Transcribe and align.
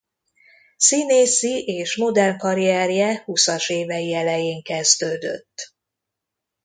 Színészi 0.77 1.65
és 1.65 1.95
modell 1.97 2.35
karrierje 2.37 3.21
húszas 3.25 3.69
évei 3.69 4.13
elején 4.13 4.63
kezdődött. 4.63 5.73